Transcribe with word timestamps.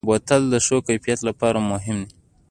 بوتل 0.07 0.41
د 0.49 0.55
ښو 0.65 0.77
کیفیت 0.87 1.19
لپاره 1.27 1.57
مهم 1.71 1.97
وي. 2.03 2.09